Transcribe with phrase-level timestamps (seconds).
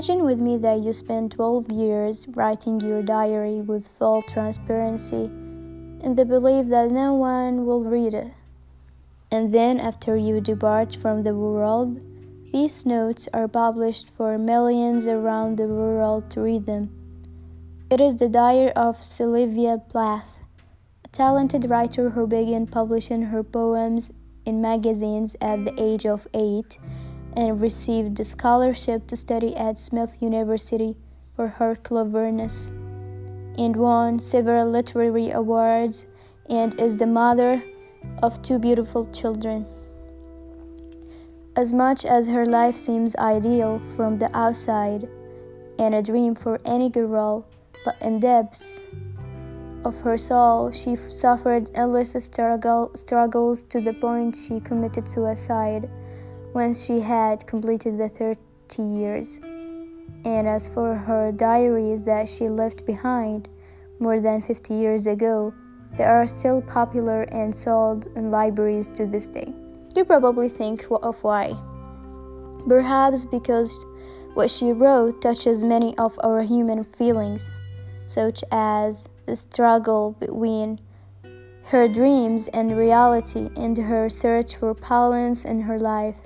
[0.00, 6.14] Imagine with me that you spent 12 years writing your diary with full transparency in
[6.14, 8.32] the belief that no one will read it.
[9.30, 12.00] And then, after you depart from the world,
[12.50, 16.88] these notes are published for millions around the world to read them.
[17.90, 20.38] It is the diary of Sylvia Plath,
[21.04, 24.10] a talented writer who began publishing her poems
[24.46, 26.78] in magazines at the age of eight
[27.36, 30.96] and received a scholarship to study at Smith University
[31.36, 32.70] for her cleverness,
[33.58, 36.06] and won several literary awards,
[36.48, 37.62] and is the mother
[38.22, 39.66] of two beautiful children.
[41.56, 45.08] As much as her life seems ideal from the outside
[45.78, 47.46] and a dream for any girl,
[47.84, 48.80] but in depths
[49.84, 55.88] of her soul, she suffered endless struggle, struggles to the point she committed suicide
[56.52, 58.38] when she had completed the 30
[58.82, 59.38] years.
[60.24, 63.48] And as for her diaries that she left behind
[63.98, 65.54] more than 50 years ago,
[65.96, 69.52] they are still popular and sold in libraries to this day.
[69.94, 71.54] You probably think of why.
[72.68, 73.84] Perhaps because
[74.34, 77.50] what she wrote touches many of our human feelings,
[78.04, 80.80] such as the struggle between
[81.64, 86.16] her dreams and reality and her search for balance in her life.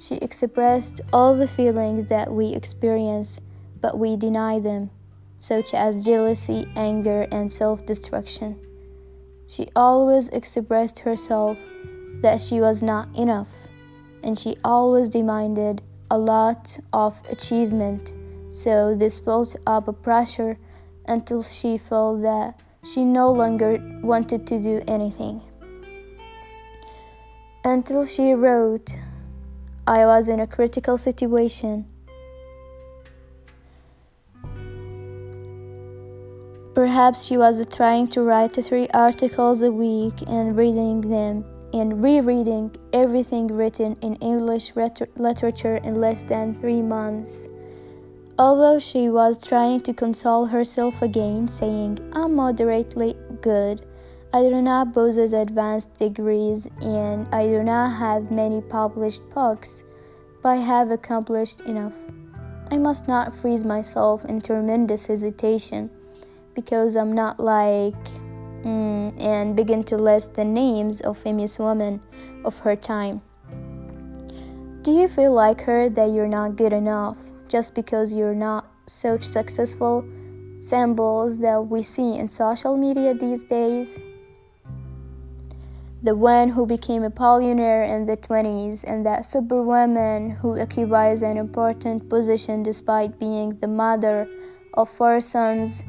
[0.00, 3.38] She expressed all the feelings that we experience,
[3.82, 4.88] but we deny them,
[5.36, 8.58] such as jealousy, anger, and self destruction.
[9.46, 11.58] She always expressed herself
[12.22, 13.48] that she was not enough,
[14.24, 18.14] and she always demanded a lot of achievement,
[18.50, 20.58] so this built up a pressure
[21.06, 25.42] until she felt that she no longer wanted to do anything.
[27.64, 28.96] Until she wrote,
[29.86, 31.86] I was in a critical situation.
[36.74, 42.74] Perhaps she was trying to write three articles a week and reading them and rereading
[42.92, 44.72] everything written in English
[45.16, 47.48] literature in less than three months.
[48.38, 53.84] Although she was trying to console herself again, saying, I'm moderately good,
[54.32, 59.82] I do not possess advanced degrees and I do not have many published books,
[60.40, 61.94] but I have accomplished enough.
[62.70, 65.90] I must not freeze myself in tremendous hesitation
[66.54, 68.04] because I'm not like
[68.62, 72.00] mm, and begin to list the names of famous women
[72.44, 73.22] of her time.
[74.82, 77.16] Do you feel like her that you're not good enough
[77.48, 80.04] just because you're not such successful
[80.56, 83.98] symbols that we see in social media these days?
[86.02, 91.36] The one who became a billionaire in the 20s, and that superwoman who occupies an
[91.36, 94.26] important position despite being the mother
[94.74, 95.84] of four sons,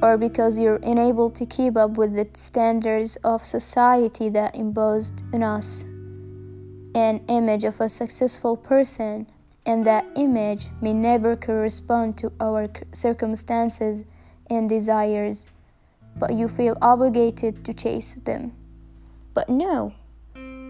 [0.00, 5.42] or because you're unable to keep up with the standards of society that imposed on
[5.42, 5.82] us
[6.94, 9.26] an image of a successful person,
[9.66, 14.04] and that image may never correspond to our circumstances
[14.48, 15.48] and desires,
[16.16, 18.52] but you feel obligated to chase them.
[19.38, 19.92] But no,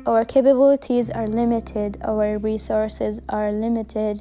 [0.05, 4.21] our capabilities are limited, our resources are limited,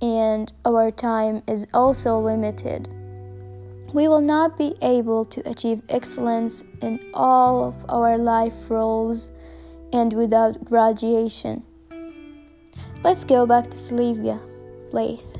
[0.00, 2.88] and our time is also limited.
[3.92, 9.28] We will not be able to achieve excellence in all of our life roles
[9.92, 11.62] and without graduation.
[13.04, 14.40] Let's go back to Sylvia
[14.90, 15.36] Plath.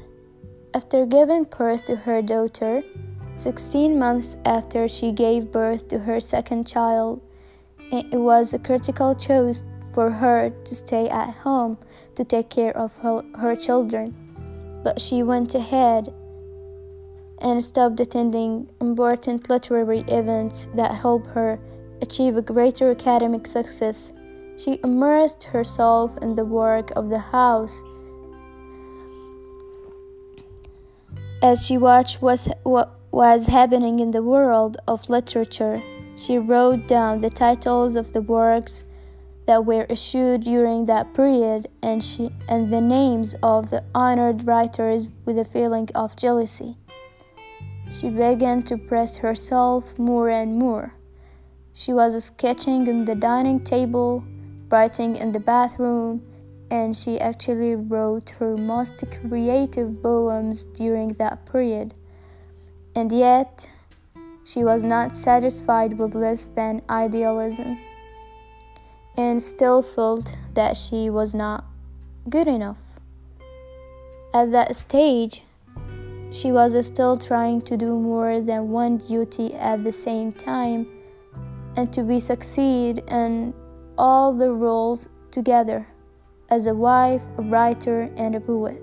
[0.75, 2.83] After giving birth to her daughter,
[3.37, 7.23] 16 months after she gave birth to her second child,
[7.93, 11.77] it was a critical choice for her to stay at home
[12.15, 14.15] to take care of her, her children.
[14.83, 16.13] But she went ahead
[17.39, 21.61] and stopped attending important literary events that helped her
[22.01, 24.13] achieve a greater academic success.
[24.57, 27.83] She immersed herself in the work of the house.
[31.43, 35.83] As she watched what was happening in the world of literature,
[36.17, 38.85] she wrote down the titles of the works
[39.47, 45.09] that were issued during that period and, she, and the names of the honored writers
[45.25, 46.77] with a feeling of jealousy.
[47.91, 50.95] She began to press herself more and more.
[51.75, 54.25] She was sketching on the dining table,
[54.71, 56.23] writing in the bathroom,
[56.71, 61.95] and she actually wrote her most creative poems during that period.
[62.95, 63.69] And yet,
[64.45, 67.79] she was not satisfied with less than idealism
[69.17, 71.65] and still felt that she was not
[72.29, 72.79] good enough.
[74.35, 75.43] At that stage,
[76.31, 80.87] she was still trying to do more than one duty at the same time
[81.77, 83.55] and to be succeed in
[83.99, 85.87] all the roles together
[86.49, 88.81] as a wife, a writer, and a poet.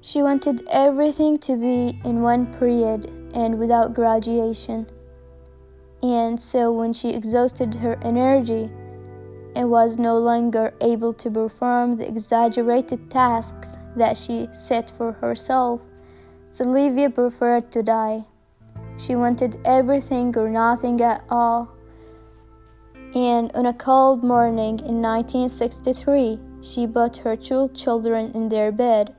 [0.00, 4.86] She wanted everything to be in one period and without graduation.
[6.02, 8.70] And so when she exhausted her energy
[9.54, 15.80] and was no longer able to perform the exaggerated tasks that she set for herself,
[16.50, 18.24] Sylvia preferred to die.
[18.98, 21.70] She wanted everything or nothing at all.
[23.14, 29.14] And on a cold morning in 1963, she put her two children in their bed,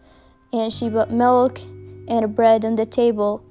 [0.51, 1.59] and she put milk
[2.07, 3.43] and bread on the table,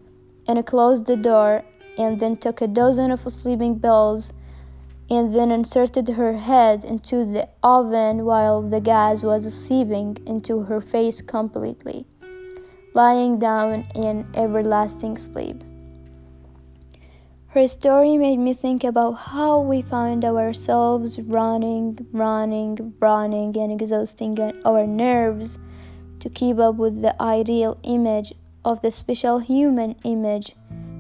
[0.46, 1.64] and closed the door,
[1.98, 4.32] and then took a dozen of sleeping pills,
[5.10, 10.80] and then inserted her head into the oven while the gas was seeping into her
[10.80, 12.06] face completely,
[12.94, 15.62] lying down in everlasting sleep.
[17.48, 24.38] Her story made me think about how we find ourselves running, running, running, and exhausting
[24.64, 25.58] our nerves
[26.20, 28.32] to keep up with the ideal image
[28.64, 30.55] of the special human image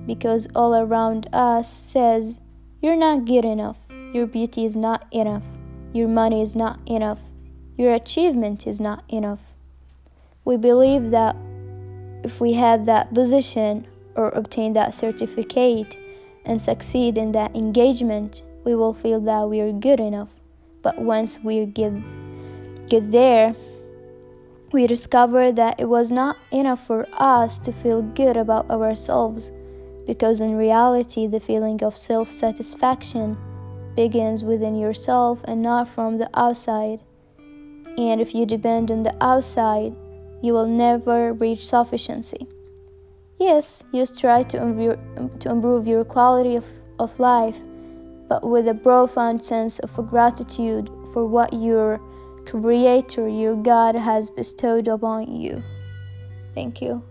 [0.06, 2.38] because all around us says,
[2.80, 3.78] You're not good enough,
[4.12, 5.44] your beauty is not enough,
[5.92, 7.20] your money is not enough,
[7.76, 9.40] your achievement is not enough.
[10.44, 11.36] We believe that
[12.24, 15.96] if we had that position or obtain that certificate,
[16.44, 20.28] and succeed in that engagement, we will feel that we are good enough.
[20.82, 21.92] But once we get,
[22.88, 23.54] get there,
[24.72, 29.52] we discovered that it was not enough for us to feel good about ourselves,
[30.06, 33.36] because in reality, the feeling of self satisfaction
[33.94, 37.00] begins within yourself and not from the outside.
[37.98, 39.94] And if you depend on the outside,
[40.42, 42.46] you will never reach sufficiency.
[43.38, 46.64] Yes, you strive to improve, to improve your quality of,
[46.98, 47.58] of life,
[48.28, 52.00] but with a profound sense of gratitude for what your
[52.46, 55.62] Creator, your God, has bestowed upon you.
[56.54, 57.02] Thank you.